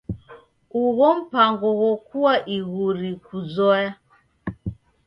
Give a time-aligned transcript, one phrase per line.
[0.81, 3.91] Ugho mpango ghokua iguri kuzoya.